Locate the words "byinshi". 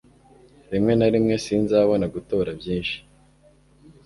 2.59-2.97